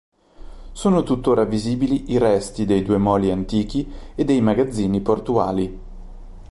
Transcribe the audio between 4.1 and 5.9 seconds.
e dei magazzini portuali.